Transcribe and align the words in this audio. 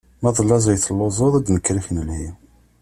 Ma 0.21 0.29
d 0.37 0.37
laẓ 0.43 0.65
ay 0.67 0.79
telluẓeḍ, 0.79 1.33
ad 1.39 1.47
nekker 1.49 1.75
ad 1.77 1.81
ak-nelhi. 1.81 2.23